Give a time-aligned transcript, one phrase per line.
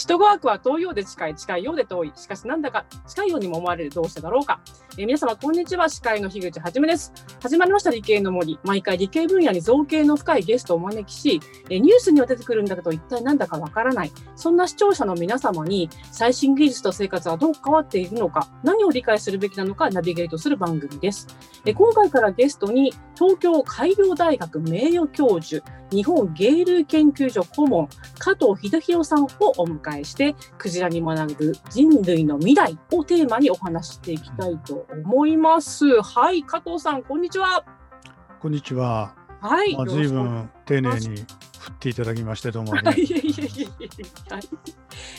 [0.00, 2.12] 首都ワークは遠いようで近い、近いようで遠い。
[2.16, 4.62] しかしなんだか近いようにも思われるどうしてだろうか。
[4.96, 5.90] えー、皆様、こんにちは。
[5.90, 7.12] 司会の樋口はじめです。
[7.42, 8.58] 始まりました理系の森。
[8.64, 14.12] 毎回理系分野に造形の深いゲストをお招きし、え、ニュースには出てくるんだけど、一体なんだかわからない。
[14.36, 21.26] そんな視聴者の皆様に、最新技術と生活はどう変わっているのか、何を理解するべきなのか、ナビゲートする番組です。
[21.66, 27.88] え、今回からゲストに、東京海洋大学名誉教授、日本芸類研究所顧問、
[28.18, 36.00] 加藤秀弘さんをお迎えして、クジラに学ぶ人類の未来をテーマにお話ししていきたいと思います。
[36.02, 37.64] はい、加藤さん、こんにちは。
[38.40, 39.14] こんにちは。
[39.40, 39.74] はい。
[39.74, 41.24] まあ、随分丁寧に
[41.58, 42.72] 振っていただきましてどうも。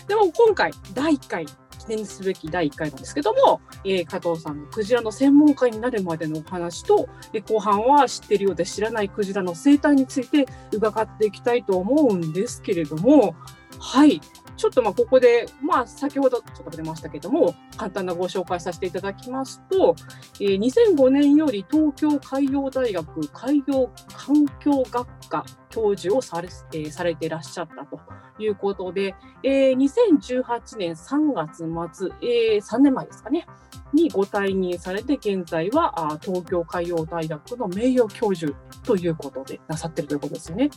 [0.07, 1.53] でも今回第1回記
[1.89, 13.35] 念すべき第1回なんですけども、えー、加藤さんのクジラの専門家になるまでのお話と、え後半は知ってるようで知らないクジラの生態について伺っていきたいと思うんですけれども、
[13.79, 14.21] はい。
[14.61, 19.95] ちょっとまあここで、まあ、先ほどちょっと触れましたけども、簡単なご紹介させていただきますと、
[20.39, 27.99] えー、2005年より東京海洋大学海洋環境学科教授をされ,、えー、されていらっしゃったと
[28.37, 33.47] いうことで、えー、2018年3月末、えー、3年前ですかね、
[33.93, 40.69] にご退任されて、現在はあ東京海洋大学の名誉教授ということでなさってるということですよね。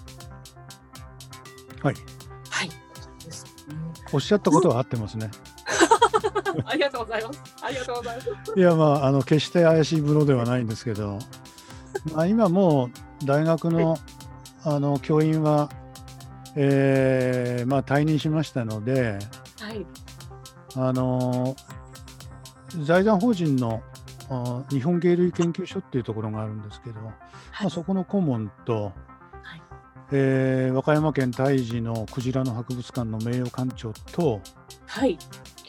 [1.83, 1.95] はい。
[4.15, 4.17] はい。
[4.17, 5.31] おっしゃったことは合ってますね。
[6.67, 7.43] ありがとうございます。
[7.63, 8.31] ありがとうございます。
[8.57, 11.19] いや、まあ、あの決して怪しいものではないんですけど、
[12.15, 12.91] まあ、今も
[13.23, 13.99] う大学の
[14.65, 15.69] あの教員は、
[16.57, 19.19] えーまあ、退任しましたので、
[19.61, 19.87] はい、
[20.77, 21.55] あの
[22.83, 23.83] 財団法人の
[24.71, 28.93] 日本芸類研究所っていうところがあるんですけど、はい、まあ、そこの顧問と、
[30.13, 34.41] えー、和歌山県太治のクジラの博物館の名誉館長と、
[34.87, 35.19] はい、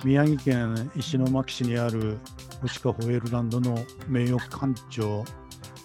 [0.03, 2.17] 宮城県石巻市にある
[2.61, 5.23] 星川ホエールランドの名誉館長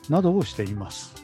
[0.09, 1.15] などをしています。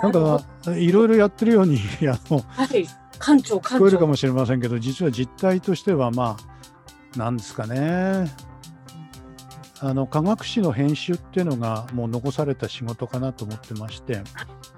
[0.00, 0.44] なんか
[0.76, 2.86] いろいろやってるように あの、はい、
[3.18, 3.56] 館長。
[3.56, 6.36] 聞こえるかもしれませんけど実は実態としてはま
[7.14, 8.32] あなんですかね
[9.84, 14.22] あの科学誌の編集っていうのがもう残された仕事かなと思ってまして、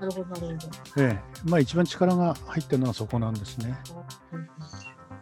[0.00, 1.02] なるほどなるほど。
[1.02, 3.78] ええ、まあ一番力が入ってるのはそこなんですね。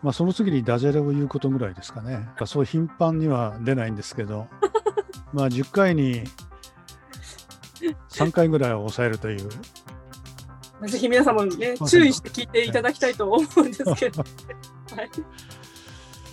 [0.00, 2.28] まあその次にダジャレを言うことぐらいですかね。
[2.46, 4.46] そう頻繁には出ないんですけど、
[5.34, 6.22] まあ10回に
[8.08, 9.48] 3回ぐらいは抑えるという。
[10.86, 14.22] ぜひ皆様にね、注意して聞いていただきたいと思うんですけど。
[14.94, 15.10] はい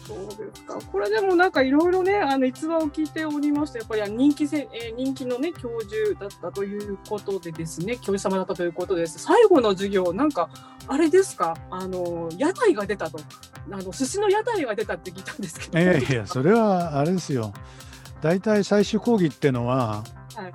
[0.10, 0.80] そうですか。
[0.92, 9.20] これでもなんかいろいろね、あの逸話を聞いておりまして、やっぱり人気せ、えー、人気のね、教授だったということでですね、教授様だったということです。
[9.20, 10.50] 最後の授業、なんか、
[10.88, 13.20] あれですか、あの、屋台が出たと。
[13.72, 15.78] あの、寿司の屋台が出たって聞いたんですけど。
[15.80, 17.54] いやいや、それはあれですよ。
[18.22, 20.04] 大体最終講義っていうのは、
[20.36, 20.52] はい、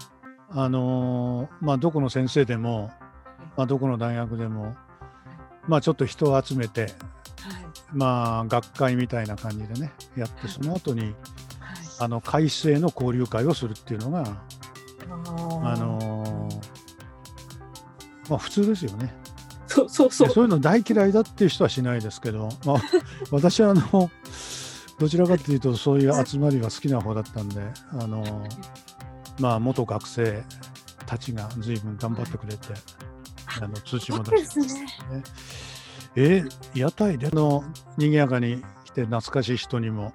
[0.50, 2.90] あのまあ、どこの先生でも、
[3.56, 4.74] まあ、どこの大学でも、
[5.68, 6.92] まあ、ちょっと人を集めて、
[7.94, 11.14] まあ、学会みたいな感じでねやってその後に、はい、
[12.00, 14.42] あの改正の交流会をするっていうのが
[15.62, 19.14] あのー、まあ、普通ですよね。
[19.66, 20.30] そうそうそう。
[20.30, 22.76] そういうの大嫌いだっていう人はしないですけど、まあ、
[23.30, 24.10] 私はあの
[24.98, 28.50] どちらかというとそういう集まりが好きな方だったんで、あのー、
[29.40, 30.44] まあ、元学生
[31.06, 32.68] たちが随分頑張ってくれて、
[33.60, 34.68] あの通知も出してね。
[36.16, 37.64] えー、屋台での
[37.96, 40.12] 賑やかに来て懐かしい人にも、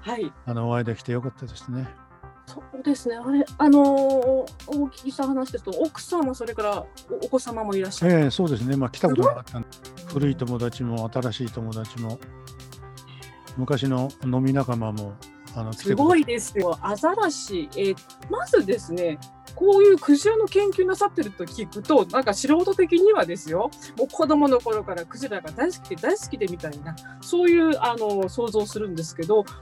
[0.00, 1.88] はい、あのお会いできてよかったですね。
[2.46, 4.46] そうですね、あれ、あのー、お
[4.86, 6.86] 聞きした話ですと、奥様、それから
[7.24, 9.64] お子様もいらっしゃる、えー、そうですね、まあ、来たことなかった
[10.06, 12.20] 古い友達も新しい友達も、
[13.56, 15.14] 昔の飲み仲間も
[15.56, 17.96] あのすごいですよ、アザラシ、えー、
[18.28, 19.18] まずですね、
[19.54, 29.54] こういうクジラの研究なさってると聞くと、なんか素人的にはですよ、もう子供の頃からクジラが大好きで大好きでみたいな、そういうあの想像するんですけど、なか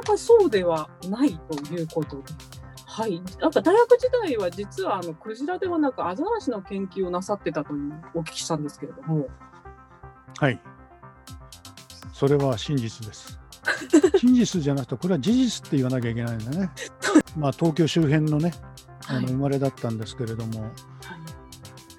[0.06, 2.22] かそうではないということで。
[2.86, 9.28] はい、なんか大学時代は実はあのクジラではなくアザラシの研究をなさってたというお聞きしたんですけれども。
[10.38, 10.58] はい、
[12.14, 13.45] それは真実です。
[14.18, 16.70] 真実じゃなくて、これは事実って言わなきゃいけないんだね。
[17.36, 18.52] まあ、東京周辺のね、
[19.08, 20.70] あの生まれだったんですけれども、はい、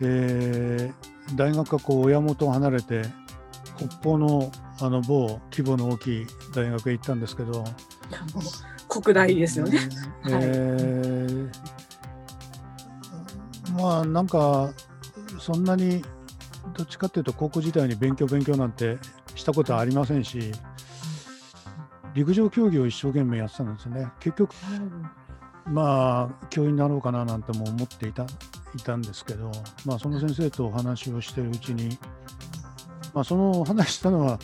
[0.02, 3.04] えー、大学がこう親元を離れて
[3.78, 7.64] 北方のあの某規模の大きい大学へ行ったんですけど。
[8.88, 9.80] 国大ですよね。
[10.30, 11.50] えー、
[13.74, 14.72] まあなんか
[15.40, 16.04] そんなに
[16.76, 18.98] どっちかっていうと高校時代に勉強勉強なんて
[19.36, 20.52] したことはありませんし
[22.18, 24.52] 陸上競技を一生懸命やってたんですね結局、
[25.68, 28.26] まあ教員になろうかななんても思っていた
[28.76, 29.52] いたんですけど、
[29.86, 31.98] まあ、その先生とお話をしてるうちに、
[33.14, 34.40] まあ、その話したのは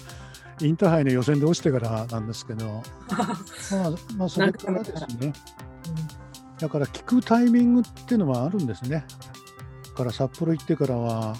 [0.61, 5.33] インターハイの予選で落ちてからなんですけど、 まあ、まあそれからですね、
[6.59, 9.05] だから聞くタイミングっていうのはあるんですね。
[9.89, 11.35] だから札幌行ってからは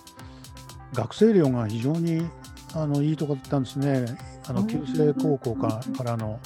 [0.94, 2.28] 学生寮が非常に
[2.74, 4.33] あのいいとこだったんですね。
[4.48, 6.40] あの旧制高校かからの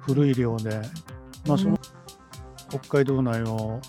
[0.00, 0.80] 古い寮で、
[1.46, 1.78] まあ、その
[2.68, 3.80] 北海道内を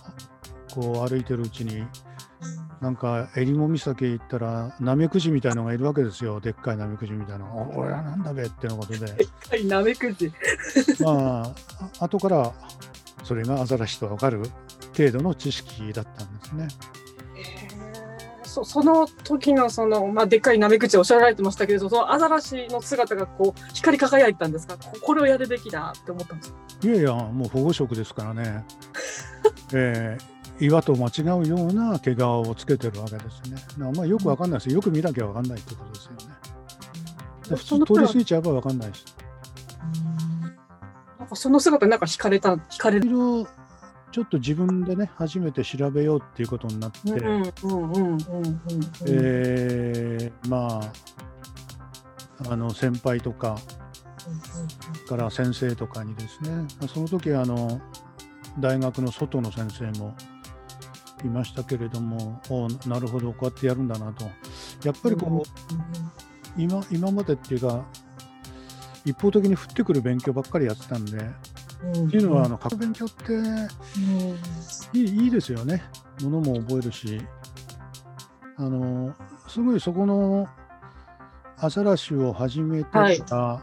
[0.73, 1.85] こう歩いてるうちに
[2.81, 6.41] なんか襟裳岬行ったらナメクジみたいのがいるわけですよ。
[6.41, 8.99] でっかいナメクジみたいなのおれはなんだべってのことで。
[8.99, 10.33] でっかいナメクジ。
[10.99, 11.53] ま
[11.99, 12.53] あ後から
[13.23, 14.43] それがアザラシと分かる
[14.97, 16.67] 程度の知識だったんですね。
[18.53, 24.77] そその時のその、まあ、でっかいナメクジおっしゃられてましたけれどそのアザラシの姿がこう光り輝いたんですか？
[24.77, 26.57] これをやるべきだって思ったんですか？
[26.83, 28.63] いやいやもう保護色ですからね、
[29.73, 33.91] えー、岩と間違うような毛皮をつけてるわけですね。
[33.91, 34.81] まあ、よくわかんないですよ。
[34.81, 36.35] く見なきゃわかんないってことですよね。
[37.49, 39.05] 普通通り過ぎちゃえばわかんないです。
[41.17, 43.47] なんかその姿なんか惹かれた惹かれる
[44.13, 46.99] ちょっと自分でね初めて調べようっていうことになって
[50.47, 50.79] ま
[52.47, 53.57] ああの先輩とか
[55.09, 57.81] から先生とかにですねその時あの
[58.59, 60.15] 大学の外の先生も
[61.23, 64.25] いましたけれどもおなるほどこうやってやるんだなと。
[64.83, 67.83] やっぱりこう今今までっていうか
[69.05, 71.17] 一方的に降ってくる勉強ばっかりやってたんで
[71.91, 73.33] っていうのはあの過去勉強って
[74.97, 75.83] いいいいですよね。
[76.21, 77.21] ものも覚えるし。
[78.57, 79.13] あの
[79.47, 80.47] すごいそこの
[81.57, 82.99] アザラシを始めてか
[83.31, 83.61] ら、は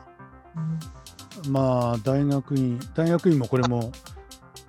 [1.45, 3.93] い、まあ大学院大学院もこれも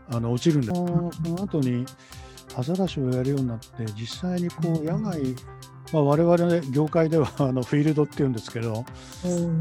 [0.09, 0.85] あの落ちるんですそ
[1.29, 1.85] の後に
[2.55, 5.35] アザラシをやるようになって実際にこう野外
[5.93, 8.85] まあ、我々業界ではあのフィールドっていうんですけど、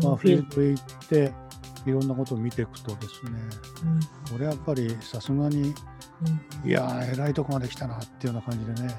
[0.01, 1.33] まあ、フィールドへ行って
[1.87, 3.33] いろんなことを見ていくとですね、
[3.85, 4.01] うん、
[4.33, 5.75] これやっぱりさすがに、
[6.65, 8.95] うん、いやえらいとこまで来たなっていうような感じでね、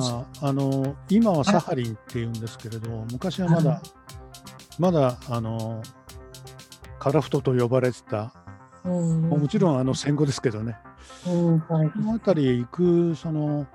[0.00, 3.80] まあ、あの今はサハリンっていうんですけれど昔はまだ、
[4.78, 5.82] まだあの
[6.98, 8.32] カラフトと呼ばれてた、
[8.84, 10.76] もちろんあの戦後ですけどね、
[11.68, 13.66] はい、この辺りへ行くその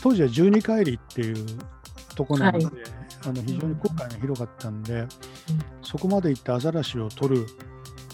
[0.00, 1.46] 当時は十二海里っていう
[2.14, 2.74] ところなので、はい、
[3.26, 5.08] あの非常に航海が広かったんで、うん、
[5.82, 7.46] そこまで行ってアザラシを取る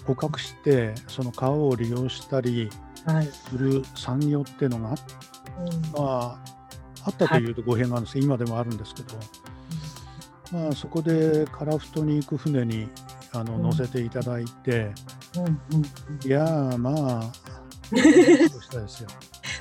[0.07, 2.71] 捕獲してその川を利用したり
[3.51, 4.95] する産業っていうのがあ,、ま
[5.97, 6.39] あ、
[7.05, 8.15] あったというと語弊があるんです。
[8.15, 9.17] けど、今でもあるんですけど、
[10.53, 12.89] まあ、そこで樺太に行く船に
[13.33, 14.93] あの乗せていただいて、
[16.25, 16.45] いや
[16.79, 17.33] まあ
[17.95, 19.09] したですよ。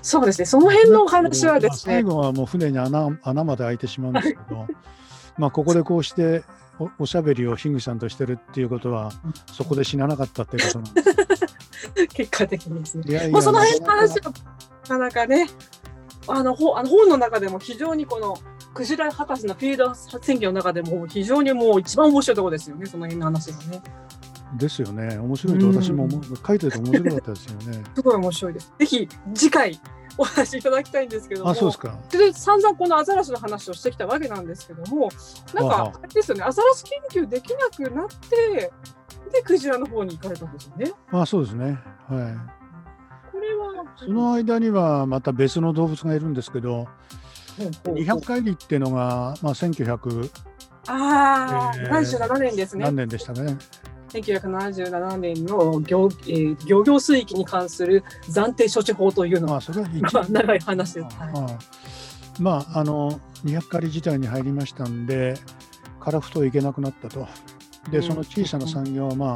[0.02, 1.96] そうですね、その辺のお話はですね。
[1.96, 4.66] 最後はもう船に穴穴まで開いてしまうんですけど、
[5.38, 6.44] まあここでこうして
[6.80, 9.12] おおしゃべりをヒグさんとしてるっていうことは、
[9.52, 12.08] そこで死ななかったっていうことなんです。
[12.16, 13.04] 結果的にですね。
[13.08, 15.48] いやいやまあ、その辺の話は、なかなかね、
[16.28, 18.38] あのほあの本の中でも非常にこの、
[18.74, 23.82] クジラ博士のフィールド宣言の中でも非常にもう一番面白いところですよね、その辺の話がね。
[24.58, 25.18] ですよね。
[25.18, 27.84] 面白いと私も思う、書いてて面白かったですよね。
[27.96, 28.74] すごい面白いです。
[28.80, 29.80] ぜひ次回
[30.18, 35.10] お話しいただきたいんですけども、あそうですかで散々このアザラシの話をしてきたわけなんですけども、
[35.54, 38.72] なんか、あれですよね、アザラシ研究できなくなって、
[39.32, 40.92] で、クジラの方に行かれたんですよね。
[41.12, 41.66] あそうですね。
[41.66, 42.60] はい。
[43.32, 46.88] これはその間にはまた別の動物がいるんですけど、
[47.58, 50.30] 200回りっていうのが、まあ、1900
[50.88, 52.84] ああ、えー、77年ですね。
[52.84, 53.58] 何年でしたね。
[54.10, 59.62] 1977年の漁,、えー、漁業水域に関する暫定処置法というのは、
[60.14, 61.18] まあ、長い話です。
[61.18, 61.58] は
[62.40, 65.36] い、まあ、あの200狩り自体に入りましたんで、
[66.00, 67.28] 樺太いけなくなったと。
[67.92, 69.36] で、その小さな産業は、まあ、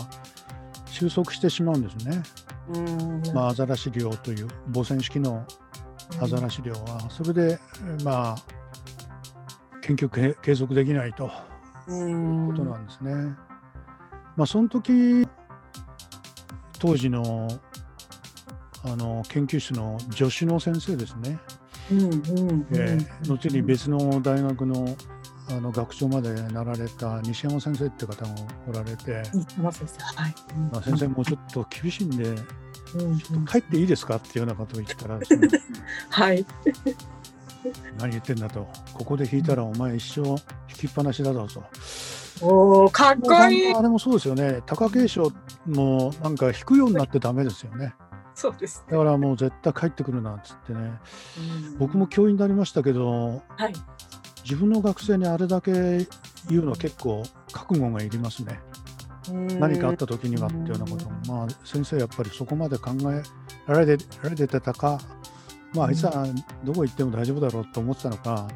[0.88, 2.24] 収束してしまうんですね。
[3.34, 5.46] まあ、アザラシ漁という母船式の
[6.22, 7.60] アザラシ漁は、それで、
[8.04, 8.36] まあ、
[9.82, 13.36] 研究継続できないということなんですね。
[14.36, 15.28] まあ、その時
[16.80, 17.48] 当時の
[18.86, 21.40] あの研究室の助手の先生ですね、
[23.28, 24.86] 後に別の大学の
[25.50, 28.32] あの学長までなられた西山先生って方が
[28.68, 29.24] おられて、
[30.72, 35.20] まあ、先生もうちょっと厳しいんで、うん、ちょっと帰っていいですかっていうようなことを言ったら、
[36.10, 36.46] はい、
[38.00, 40.38] 何言ってんだと、ここで弾いたらお前一生弾
[40.68, 41.64] きっぱなしだぞと。
[42.44, 43.74] おお、かっこいい。
[43.74, 44.62] あれもそうですよね。
[44.66, 45.30] 貴景勝
[45.66, 47.96] もなんか弾くようになってダメですよね。
[48.36, 50.92] そうです、ね、だからもう絶対帰ってくるなっつってね。
[51.78, 53.74] 僕も教員になりましたけど、はい、
[54.44, 55.72] 自分の学生にあれだけ
[56.50, 58.60] 言うの結構覚悟がいりますね。
[59.32, 63.24] 何かあった時にはっていうようなことも、まあ、先生やっぱりそこまで考え
[63.72, 65.00] られてられてたか、
[65.74, 66.26] まあ、あいつは
[66.66, 68.50] どこ行っても大丈夫だろうと思ってたのか、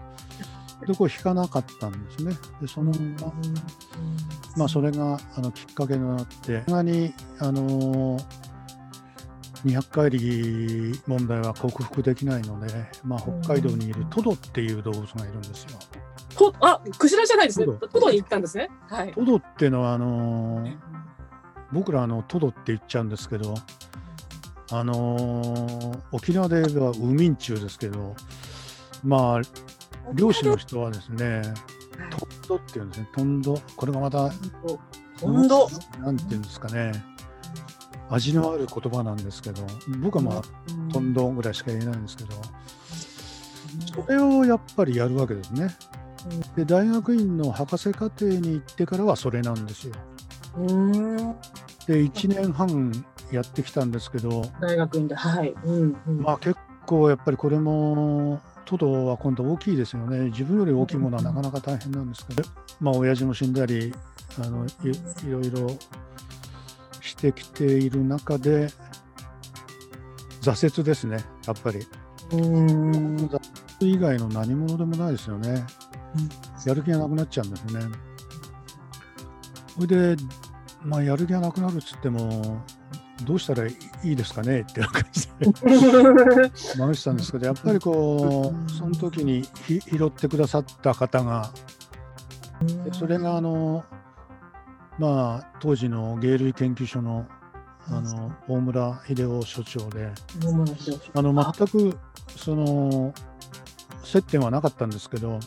[0.86, 2.36] どこ引かなかったんですね。
[2.62, 2.92] でその
[4.56, 8.26] まあ、それがあのきっかけになって、そんなに、あのー、
[9.66, 15.78] 200回り問題は克服できないので、まあ、北海道にいるトドっていう動物がいるんですよ。
[16.36, 17.66] とあクジラじゃないですね。
[17.66, 18.70] トドに行ったんですね。
[18.90, 20.78] はい、トドっていうのはあのー、
[21.72, 23.54] 僕らあのトドって言っちゃうんですけど、
[24.72, 28.16] あのー、沖縄で言えばウミンチュウですけど、
[29.04, 29.42] まあ
[30.14, 31.42] 漁師の人はですね、
[32.12, 33.10] トンドっていうんですね。
[33.16, 33.62] トンド。
[33.76, 34.30] これがまた
[35.20, 35.70] トンド。
[36.00, 36.92] なんていうんですかね。
[38.10, 39.66] 味のある言葉なんですけど、
[40.00, 40.42] 僕はまあ、
[40.94, 42.36] トンドぐらいしか言えないんですけど、
[44.04, 45.76] それをやっぱりやるわけですね。
[46.56, 49.94] で大学院の博士課程に行ってからはそれなんですよ。
[51.88, 52.92] で1年半
[53.32, 62.44] やってきたんですけど大学院ではい、うんうん、まあ結構やっぱりこれもトドは今度大きいですよね自分より大きいものはなかなか大変なんですけど、
[62.80, 63.94] まあ親父も死んだり
[64.40, 64.70] あのい
[65.28, 65.70] いろいろ
[67.02, 68.68] してきている中で
[70.42, 71.80] 挫折ですねやっぱり。
[72.32, 73.40] うん挫
[73.80, 75.66] 折以外の何者でもないですよね。
[76.66, 77.82] やる気がなくなっちゃうんですね。
[79.76, 80.24] それで、
[80.84, 82.62] まあ、やる気がなくなるっつっても、
[83.24, 85.52] どうしたらいいですかねって感じで。
[86.78, 91.52] 回したんですけど、やっぱりこう、その時に拾ってくださった方が、
[92.94, 93.84] それがあの、
[95.00, 97.28] まあ、当時の芸類研究所の
[97.90, 100.12] あの大村秀夫所長で、
[101.14, 101.98] あの全く
[102.36, 103.14] その
[104.04, 105.40] 接点はなかったんですけど、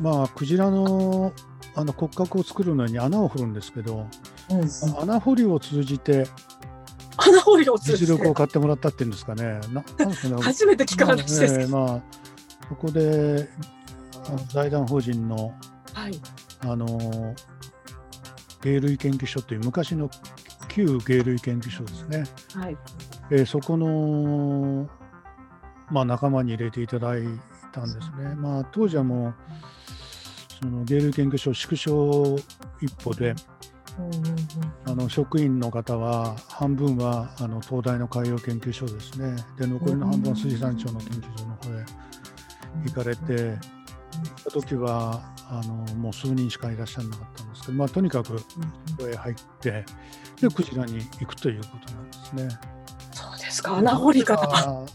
[0.00, 1.32] まあクジラの
[1.76, 4.10] あの骨格を作るのに穴を掘るんですけど、うん、
[5.00, 6.26] 穴掘りを通じて
[7.16, 8.12] 穴掘りを通じて？
[8.12, 9.60] 実力を買ってもらったっていうんですかね。
[9.72, 13.48] ななんすかね 初めて聞く話ですけど、まあ、まあ、ここで
[14.50, 15.54] 財団法人の、
[15.92, 16.20] はい、
[16.60, 17.34] あの
[18.62, 20.10] 芸類研究所という昔の
[20.68, 22.24] 旧芸類研究所ですね。
[22.54, 22.76] はい、
[23.30, 24.88] えー、そこの
[25.90, 27.22] まあ、仲間に入れていただい
[27.72, 28.34] たんですね。
[28.36, 29.34] まあ、当時はもう
[30.60, 32.36] その芸類研究所縮小
[32.80, 33.34] 一歩で、
[34.86, 41.84] あの職員の方は半分はあの東大の海洋研究所ですねで残りの半分は水産庁の研究所の方へ
[42.84, 43.58] 行かれて行っ
[44.44, 48.42] た時はあのもう数人しかいらっしゃらなかったんですけど、まあ、とにかくこ
[48.98, 49.84] こへ入って
[50.40, 52.48] でクジラに行くということなんですね。
[53.12, 54.86] そうですか穴掘り方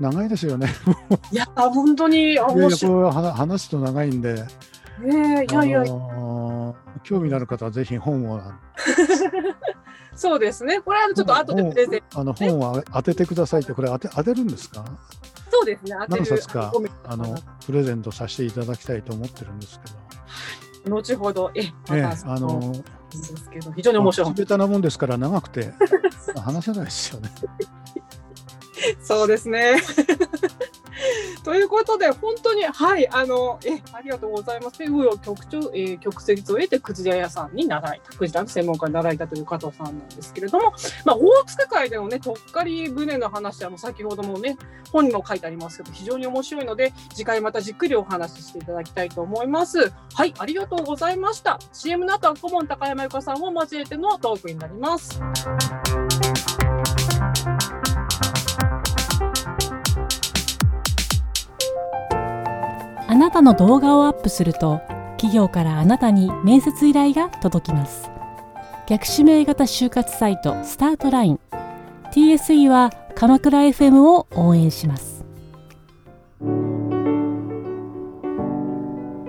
[0.00, 0.68] 長いですよね。
[1.30, 3.12] いや、本当に面白い。
[3.12, 4.44] 話すと長いんで。
[5.00, 5.84] ねいやいや、
[7.02, 8.40] 興味のある方はぜひ本を。
[10.14, 10.80] そうですね。
[10.80, 14.84] これはちょっと後でプレゼンあの本は当ててくださいって、これ当て当てるんですか？
[15.50, 15.96] そうですね。
[16.08, 16.72] 何冊か
[17.06, 17.34] あの
[17.66, 19.86] プレゼントさせていただきたいと思ってるんですけ
[20.90, 20.96] ど。
[20.96, 22.82] 後ほど、え、まえあので
[23.18, 24.34] すけど非常に面白い。
[24.34, 25.72] ベタなもんですから長くて
[26.36, 27.30] 話せないですよね。
[29.00, 29.76] そうですね。
[31.44, 34.82] ということで、本当に、はい、あの、え、ありがとうございます。
[34.82, 40.72] 紆余曲折、えー、曲折を得て、クジラ屋さんに習いた、クジラの専門家に習いたという加藤さんなんですけれども、
[41.04, 44.56] まあ、大塚会でのね、とっかり船の話は、もう先ほどもね、
[44.92, 49.92] 本にも書いてありますけど、非常に面白いので、次回またじっくりお話ししていただきたいと思います。
[50.14, 51.58] はい、ありがとうございました。
[51.72, 55.20] CM の後は顧問高山由香さんを交えてのトークになります。
[63.22, 64.80] なたの動画をアップすると
[65.16, 68.10] 企業からあなたに面接依頼が届きます。
[68.88, 71.40] 逆指名型就活サイトスタートライン。
[72.10, 75.24] TSE は鎌倉 FM を応援します。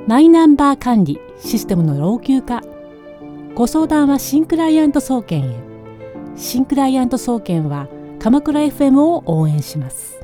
[0.07, 2.61] マイナンバー管理システムの老朽化。
[3.53, 5.55] ご相談は新クライアント総研へ。
[6.35, 10.19] 新クライアント総研は鎌倉 FM を応援します。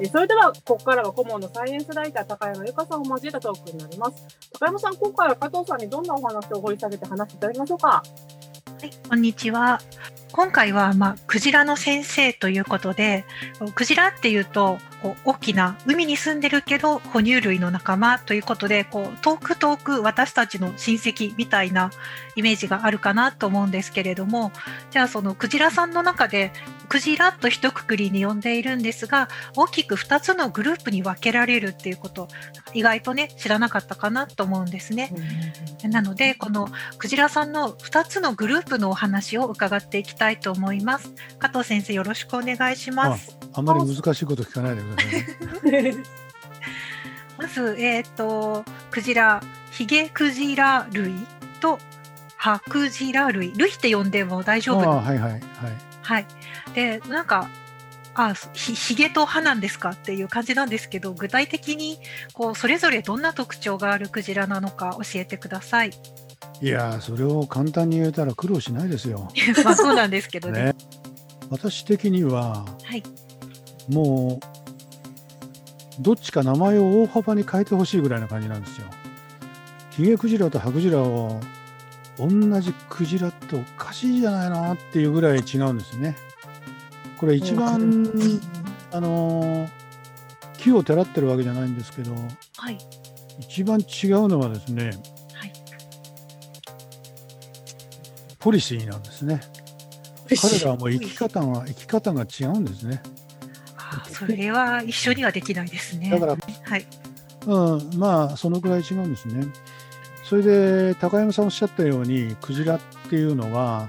[0.00, 4.26] えそれでは、ここからは顧問のサイエンスライター、高山由香さんを交えたトークになります。
[4.52, 7.88] 高山さん、今回は加藤さんにどんなお話を掘り下げて話していただきましょうか？
[7.88, 8.02] は
[8.84, 9.80] い、こんにちは。
[10.30, 13.24] 今回は、まあ、クジラの先生ということで、
[13.74, 21.90] クジラっていうと、こう大きな海に住んでるけど哺乳類の仲間ということでこう遠く遠く私たちの親戚みたいな
[22.34, 24.50] イメージがあるかなと思うんですけれども
[24.90, 26.50] じゃあそのクジラさんの中で
[26.88, 32.28] クジラと一括りに呼んでいるんですが大きく2つのグループに分けられるっていうこと
[32.74, 35.12] 意外とね知らなかったかなと思うんですね。
[35.84, 36.68] なのでこの
[36.98, 41.12] クジラさんの2つのグループのお話を伺っていきたいと思います。
[41.38, 43.38] 加藤先生よろしくお願いします。
[43.52, 45.94] あまり難しいこと聞かないでください、ね、
[47.38, 51.14] まず、えっ、ー、と、クジラ、ヒゲクジラ類
[51.60, 51.78] と
[52.36, 54.88] ハクジラ類、類って呼んでも大丈夫？
[54.88, 55.42] はいはいはい。
[56.02, 56.26] はい。
[56.78, 57.50] で、なんか、
[58.14, 62.00] あひひげと歯なんですかっていう感じなんですけど具体的に
[62.32, 65.90] こうそれぞれどんな特徴があるクジラなのか教えてください。
[66.60, 69.28] いやそれを簡単に言えたら苦労しないですよ。
[69.64, 70.64] まあそうなんですけどね。
[70.64, 70.74] ね
[71.50, 73.04] 私的には、はい、
[73.88, 78.86] もうどっちか名前を大幅に変えてほしいぐらいな感じなんですよ。
[79.90, 81.40] ヒゲクジラとハクジラを
[82.18, 82.28] 同
[82.60, 86.16] じクジラっておかしいじゃないなっていうぐらい違うんですね。
[87.18, 88.10] これ一番、
[88.92, 89.68] あの
[90.58, 92.14] 木をてらってるわけじゃないんですけど、
[92.56, 92.78] はい、
[93.40, 95.52] 一番違うのはですね、はい、
[98.38, 99.40] ポリシーなんですね。
[100.28, 103.02] 彼らはもう生き方が生き方が違うんですね。
[104.12, 106.10] それは一緒にはできないですね。
[106.10, 106.86] だから、はい、
[107.46, 109.46] うん、まあそのぐらい違うんですね。
[110.24, 113.88] それで高山さんおっしゃったようにクジラっていうのは、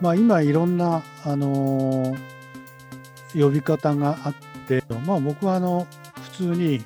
[0.00, 2.18] まあ、今いろんな、あのー、
[3.34, 4.34] 呼び方があっ
[4.66, 5.86] て、まあ、僕はあの
[6.22, 6.84] 普通に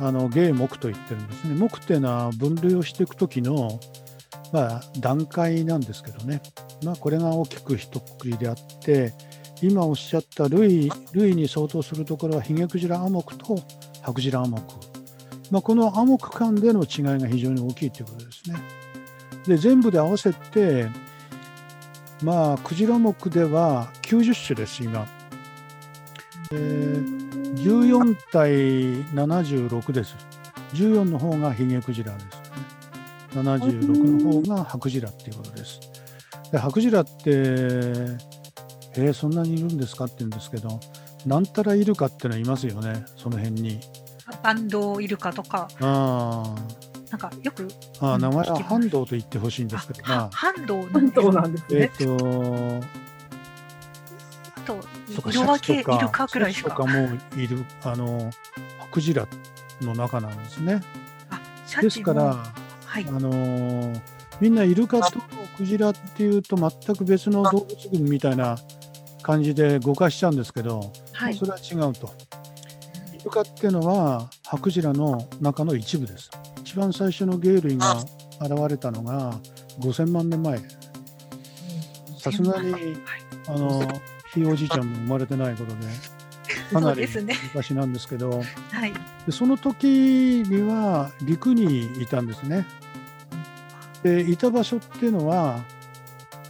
[0.00, 1.54] あの芸目と言ってるんですね。
[1.54, 3.80] 目っていうのは分類をしていく時の、
[4.52, 6.40] まあ、段階なんですけどね、
[6.84, 9.12] まあ、これが大きく一括りであって
[9.60, 13.58] 今おっしゃった類類に相当するところはヒゲクジラアモクと
[14.02, 14.62] ハクジラアモク、
[15.50, 18.56] まあ、このアモク間での違いが非常に大きいということですね。
[19.46, 20.88] で全部で合わせて
[22.22, 25.17] まあクジラ目では90種です今。
[26.52, 28.50] えー、14対
[29.14, 30.16] 76です。
[30.74, 32.30] 14の方がヒゲクジラですね。
[33.34, 35.80] 76の方がハクジラっていうことです。
[36.50, 38.28] でハクジラって
[39.00, 40.80] えー、そんなにいるんですかって言うんですけど、
[41.24, 43.80] なんたらイルカってのはいますよね、その辺に。
[44.42, 45.68] バンドイルカとか。
[45.80, 46.54] あ
[47.10, 47.68] なんかよく。
[48.00, 51.80] あ名前はハンドと言ってほしいんですけど、まあ、ハンドなんですね。
[51.80, 53.07] えっ、とあ
[55.22, 56.70] と、色分けイルカくらいしか。
[56.70, 58.30] とかもいる、あの、
[58.90, 59.26] クジラ
[59.80, 60.80] の中なんですね。
[61.80, 62.22] ですから、
[62.84, 63.92] はい、あの
[64.40, 65.20] みんなイルカと
[65.56, 68.56] クジラっていうと全く別の動物群みたいな
[69.22, 70.80] 感じで誤解しちゃうんですけど、
[71.12, 72.12] はい、それは違うと。
[73.12, 76.30] イルカっていうのはハクジラの中の一部です。
[76.60, 77.96] 一番最初の鯨類が
[78.40, 79.32] 現れたのが
[79.80, 80.58] 5000万年前。
[82.18, 82.82] さすがに、はい、
[83.48, 83.80] あの
[84.38, 85.78] ひいおじいちゃんも生まれてないことで。
[86.72, 87.06] かなり
[87.44, 88.92] 昔なんですけど、ねはい、
[89.26, 92.66] でその時には陸にいたんですね。
[94.02, 95.62] でいた場所っていうのは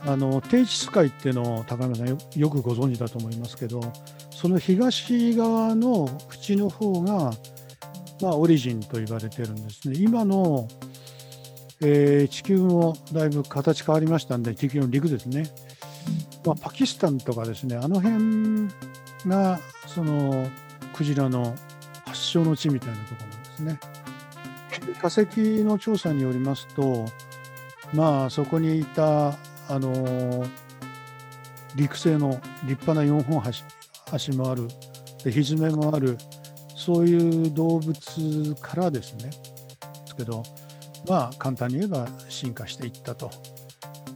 [0.07, 3.81] あの低地ス海っていうのを高山さんよよくご存知だと思いますけど
[4.31, 7.33] その東側の口の方が、
[8.21, 9.97] まあ、オリジンと言われてるんですね。
[9.99, 10.69] 今の、
[11.81, 15.51] えー、地球もだいぶ形変わりましたんで地球の陸ですね。
[16.49, 18.69] まあ、パキスタンとかですねあの辺
[19.27, 20.49] がその
[20.95, 21.55] クジラの
[22.07, 23.81] 発祥の地みたいなところなんですね。
[25.03, 27.05] 化石の調査によりますと
[27.93, 30.47] まあそこにいたあの、
[31.77, 33.63] 陸生の立派な4本足
[34.11, 34.69] 足もある
[35.23, 36.17] で蹄もある
[36.75, 39.37] そういう動物からですねで
[40.07, 40.43] すけど
[41.07, 43.58] まあ簡単に言えば進化していったと。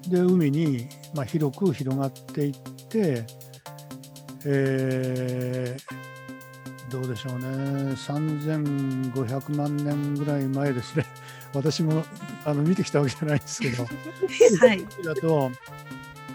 [0.09, 2.53] で海に、まあ、広く広がっていっ
[2.89, 3.25] て、
[4.45, 7.47] えー、どうでしょうね。
[7.95, 11.07] 3500万年ぐらい前ですね。
[11.55, 12.05] 私も
[12.45, 13.85] あの見てきたわけじゃないですけど、
[14.61, 15.51] はい、 だと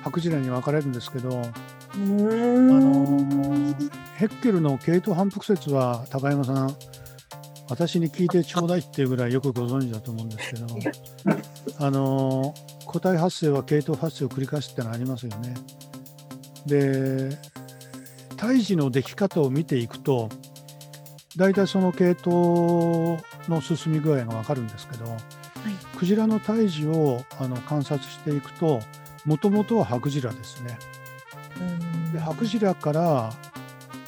[0.04, 3.76] ハクジラに分かれるんですけど、あの
[4.16, 6.76] ヘッケルの系統反復説は高山さん
[7.70, 10.68] 私に聞いてちょうだいっていうぐらいよくご存知だと思うんですけど
[11.80, 12.54] あの
[12.86, 15.54] 個体発生は系統発生を繰り返すってのはありますよね。
[16.66, 17.38] で
[18.36, 20.30] 胎児の出来方を見ていくと
[21.36, 25.18] 大体その系統の進み具合が分かるんですけど、はい、
[25.98, 28.80] クジラの胎児をあの観察していくと
[29.26, 30.78] もともとはハクジラですね。
[32.14, 33.34] で白ジから、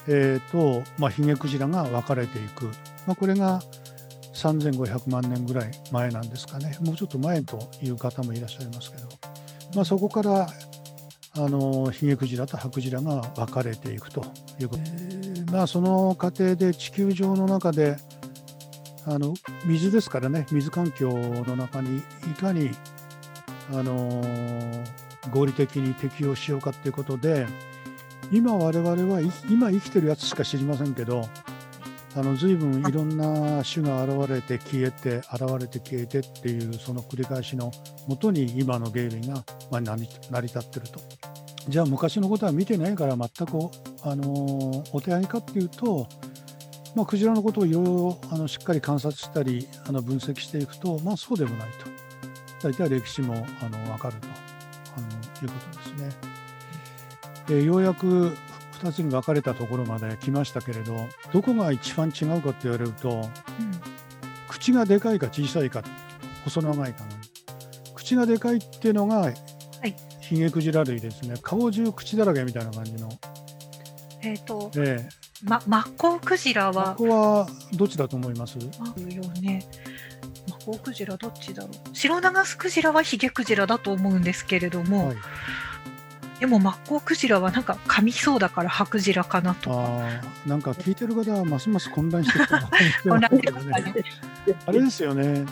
[0.08, 2.65] えーとまあ、ヒゲクジラが分かれていく、
[3.06, 3.62] まあ、これが
[4.39, 6.78] 3500万年ぐらい前なんですかね。
[6.82, 9.08] もうちょっと前という方もいらっしゃいますけど、
[9.75, 10.47] まあ、そこから
[11.36, 14.25] あのヒゲクジラとハクジラが分かれていくと
[14.60, 17.97] いうこと、えー、まあ、その過程で地球上の中で
[19.06, 19.34] あの
[19.65, 20.45] 水ですからね。
[20.52, 22.02] 水環境の中にい
[22.39, 22.71] かに
[23.71, 24.23] あの
[25.32, 27.45] 合理的に適応しようかということで
[28.32, 31.28] 今我々は今生きてるやつしか知りませんけど
[32.15, 37.72] あの随分いろんな種が現れて消えて現れて消えてっていうその繰り返しの
[38.08, 40.08] もとに今の鯨類がま成り
[40.43, 41.00] 立ってると。
[41.67, 43.69] じゃあ昔のことは見てないから全く
[44.04, 46.08] あのお手上げかっていうと、
[46.95, 52.00] まあ、クジラのことをいろいろあのしっかり観察したりあの分析していくと、まあ、そうでもないと。
[52.62, 54.28] 大体歴史もあの分かると
[54.98, 56.30] あのいうことですね。
[57.48, 58.36] でようやく
[58.80, 60.96] 2つに分かれたところまで来ましたけれど
[61.32, 63.30] どこが一番違うかって言われると、うん、
[64.48, 65.84] 口がでかいか小さいか
[66.46, 67.10] 細長いかな
[67.94, 69.36] 口がでかいっていうのが、はい、
[70.22, 73.10] ヒゲクジラ類ですね顔中口だらけみたいな感じの。
[74.22, 75.10] えっ、ー、と、えー
[75.44, 76.96] ま、マッコウクジラは？
[76.96, 78.58] ここはどっちだと思います？
[78.58, 78.65] よ
[79.42, 79.65] ね。
[80.50, 81.72] マッコウクジラどっちだろう。
[81.96, 85.18] 白長スクジラはヒゲクジラだと思うんですけれども、はい、
[86.39, 92.58] でもマッコウクジラはなんか噛みそうだからハクジラかなとあなんか聞いてる方はますます混乱してきた、
[94.65, 95.45] あれですよね。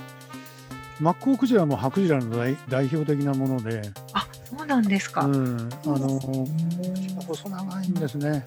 [1.00, 3.82] マッコウクジラもハクジラの代代表的なもので。
[4.13, 6.19] あそうなんですか、うん、あの
[7.28, 8.45] 細長いんですね。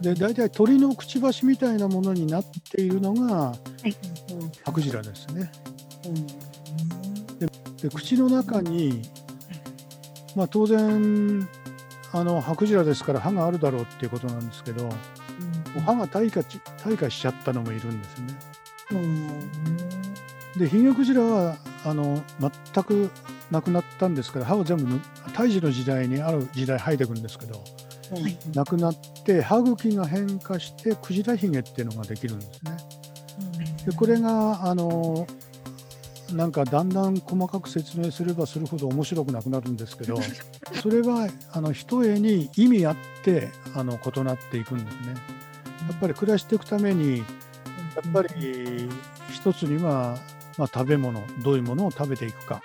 [0.00, 3.94] で大体鳥のくちばしみたいなものになっているのが、はい、
[4.64, 5.50] ハクジラですね、
[6.06, 6.26] うん、
[7.38, 7.46] で
[7.82, 9.02] で口の中に
[10.34, 11.46] まあ、当然
[12.12, 18.34] あの白ジラですから歯があるだろうっていうことなんですけど、うん、歯が退化退化しちゃったのもいるんですね。
[18.90, 23.10] うん、でヒゲクジラはあの全く
[23.50, 25.00] なくなったんですけど歯を全部
[25.32, 28.94] 胎児の時代にある時代生えてくるんですけど、はい、なくなっ
[29.24, 32.76] て歯茎が変化してクジラヒゲっていうのができるんですね。
[33.86, 35.26] でこれがあの
[36.32, 40.18] なんかだんだん細かく説明すればするほど面白くなくなるんですけど
[40.82, 45.14] それはあの一重に意味あってあの異なっていくんですね。
[45.88, 47.24] やっぱり暮らしていくためにや
[48.08, 48.88] っぱり
[49.30, 50.16] 一つには、
[50.56, 52.62] まあ、食べ物どういうものを食べていくか。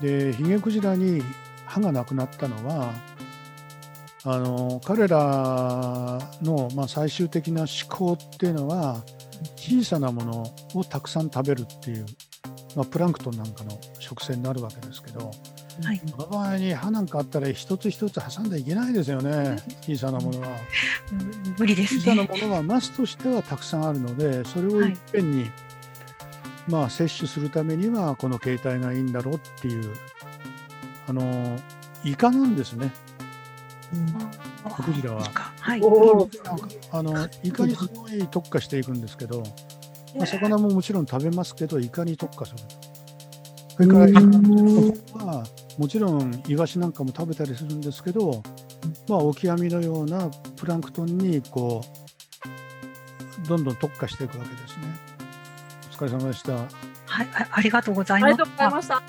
[0.00, 1.22] でヒゲクジラに
[1.64, 2.92] 歯がなくなったのは
[4.24, 9.02] あの彼らの、まあ、最終的な思考っていうのは
[9.56, 12.06] 小さなものをたくさん食べるっていう、
[12.74, 15.30] まあ、プランクトンなんかの食性になるわけですけど、
[15.82, 20.48] はい、その場合に歯なんかあったら一つ一つ挟んでいけないですよね小さなものは。
[21.58, 25.50] 無理です、ね、小さなものはマスとしてはたくさんあるのでそれをいっぺんに、はい、
[26.68, 29.92] まあ摂取するためにはこの形態がいいんだろうっていう
[31.08, 31.58] あの
[32.04, 32.92] イカなんですね。
[33.94, 34.46] うん
[34.82, 35.22] クジラは。
[35.66, 35.82] はい、
[36.92, 39.42] あのイカにすごい特化していくんですけど、
[40.16, 42.58] まあ、魚ももちろん食べますけど、イカに特化する。
[43.74, 45.44] それからイカは
[45.76, 48.42] もちろんイワシなんかも食べたりするんですけど、
[49.08, 51.82] まあ、オキアミのようなプランクトンにこ
[53.44, 54.84] うどんどん特化していくわけですね。
[55.90, 56.52] お疲れ様でした。
[56.54, 58.92] はい、ありがとうございます。
[58.92, 59.02] あ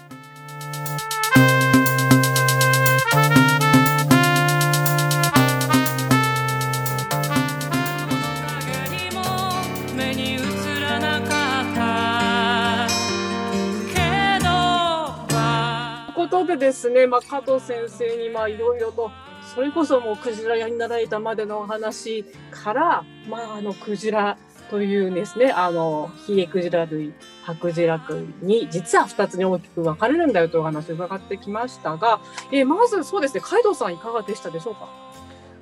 [16.58, 19.12] ですね、まあ、加藤先生にいろいろと
[19.56, 24.38] それこそもうクジラ屋になられたまでのお話から、まあ、あのクジラ
[24.70, 32.20] というですねあのヒゲクジラ類白ジラ類に実は2つに大きく分かれるんだよというお話を伺ってきましたが、
[32.52, 33.42] えー、まずそうですね。
[33.42, 34.90] 海藤さんいかがでしたでしょうか？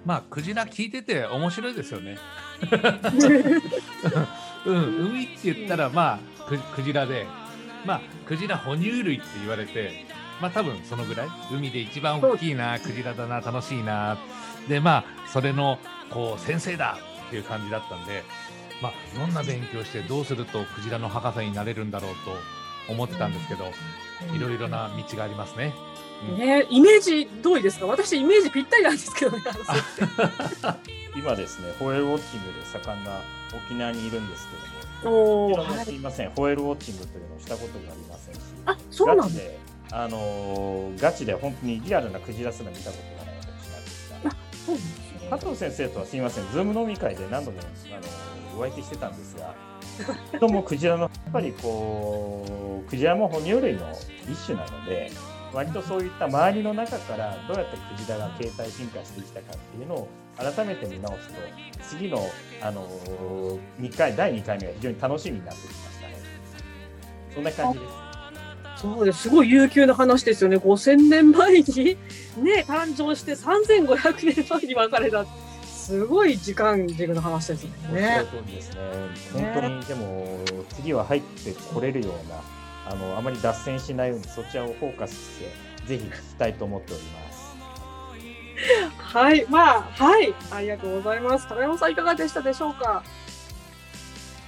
[0.06, 2.18] まあクジラ聞いてて面白いですよね。
[4.66, 7.28] うん、海って言ったらまあククジラで
[7.86, 10.05] まあクジラ哺乳類って言われて
[10.42, 14.18] まあ多分そのぐらい海で一番大きいなクジラだな楽しいな。
[14.68, 15.78] でまあそれの
[16.10, 18.24] こう先生だっていう感じだったんで
[18.82, 23.66] まあいろんな勉強してどうするとクジラの博士になれるんだろうと思ってたんですけど
[24.36, 25.74] いろいろな道がありますね。
[26.38, 27.88] ね、イメージ通りですか？
[27.88, 29.44] 私イメージぴったりなんですけどね。
[31.16, 33.22] 今ですねホエールウォッチングで盛んな
[33.54, 34.48] 沖縄にいるんです
[35.02, 38.40] けどもおすいません、ホエールウォッチングというのをしたことがありませんし。
[38.66, 39.58] あそうなんで
[39.92, 44.14] あのー、ガチで本当にリアルなクジラすら見たことがない私なんです
[45.30, 49.54] が、加藤先生とはすみません、ズーム飲み会で何度もあのお相手してたんですが、
[50.40, 53.92] ともクジラのやっぱりこうクジラも哺乳類の
[54.30, 55.12] 一種なので
[55.54, 61.36] 割とそういった周りの中からどうやってクジラが形態進化してきたかっていうのを改めて見直すと
[61.82, 62.20] 次の
[62.62, 62.86] あの
[63.80, 66.16] 2回第2回目が非常に楽しみになってきましたね。
[67.34, 68.05] そんな感じです。
[68.94, 70.58] そうですすごい悠久な話ですよね。
[70.58, 71.98] 5000年前に
[72.38, 75.26] ね誕生して3500年前に別れた。
[75.64, 78.26] すごい時間軸の話ですね。
[78.48, 79.52] ですね。
[79.54, 80.40] 本当に、でも
[80.76, 82.42] 次は入ってこれるような
[82.88, 87.56] あのあまり脱線しないようにそちらをフォーカスしてぜひ聞きたいと思っております。
[88.98, 91.48] はい、まあはいありがとうございます。
[91.48, 93.04] 高山さんいかがでしたでしょうか？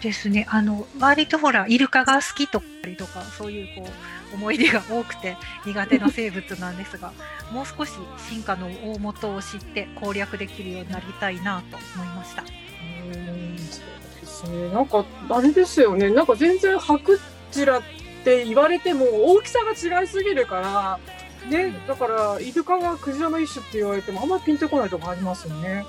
[0.01, 0.45] ですね。
[0.49, 2.65] あの割とほらイルカが好きとか
[2.97, 3.91] とかそういうこう。
[4.33, 7.13] 思い出が多くて苦手な生物なんですが
[7.51, 7.93] もう少し
[8.29, 12.43] 進化の大元を知って攻略できるようになりたいなと思いました。
[12.43, 17.19] うんそうですねなんかあれですよねなんか全然ハク
[17.51, 17.81] チラっ
[18.23, 20.99] て言われても大きさが違いすぎるから
[21.49, 25.85] ねだからイルカがクジラの一種って言われてもあんまりピンとこないとこありますよね。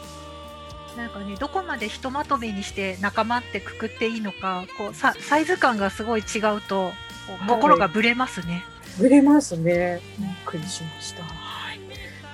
[0.99, 6.91] なんかねどこまでひとまとめにして仲間ってくくっていいのかこうサイズ感がすごい違うと
[7.47, 8.65] 心がぶれますね。
[8.99, 10.01] ぶれますね。
[10.19, 11.23] びっくりしました。
[11.23, 11.81] はい。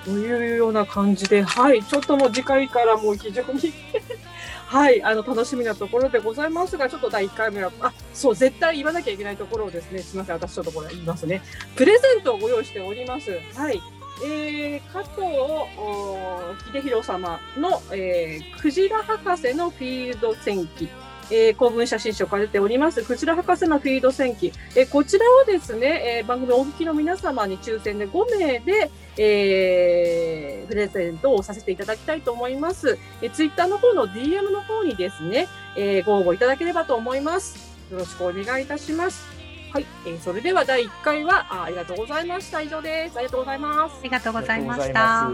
[0.05, 3.72] というような感じで、はい、ちょっともう次回からもう非常に
[4.66, 11.42] はい、あの楽しみなところでございますが、ちょっと第1回目は、あそう、絶対言わなきゃいけないところをですね、すみません、私ちょっとこれ言いますね。
[11.77, 13.31] プレゼントをご用意しております。
[13.55, 13.81] はい。
[14.22, 15.27] えー、加藤
[16.72, 20.88] 秀弘様の、えー、クジラ博士のフィールド戦記
[21.31, 32.98] えー、公文写真書が出ております、クジラ博士のフィールド戦記、えー、こちらをですね、えー、番組お聞きの皆様に抽選で5名で、えー、プレゼントをさせていただきたいと思います。
[33.22, 37.74] えー、ツイッターの方の DM の方にですね、えー、ご応募いただければと思います。
[37.90, 39.34] よろしくお願いいたします。
[39.75, 42.63] はい、えー、それでは第1回はあありがとうございました。
[42.63, 43.17] 以上です。
[43.17, 43.97] ありがとうございます。
[43.99, 45.29] ありがとうございました。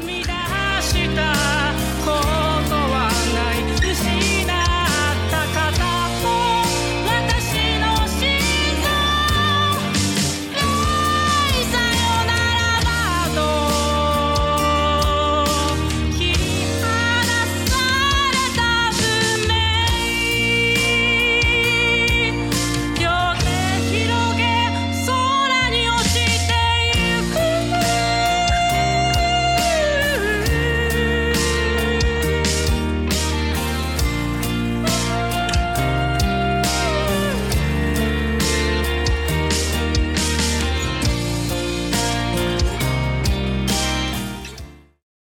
[0.00, 0.24] 見出
[0.82, 2.41] した